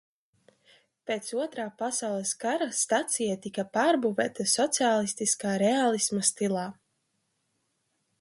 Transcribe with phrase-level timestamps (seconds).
[1.09, 6.65] Pēc Otrā pasaules kara stacija tika pārbūvēta sociālistiskā reālisma stilā.